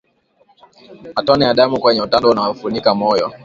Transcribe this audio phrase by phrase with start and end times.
[1.15, 3.33] Matone ya damu kwenye utando unaofunika moyo